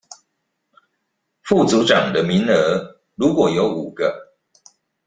[1.43, 4.33] 副組長的名額如果有五個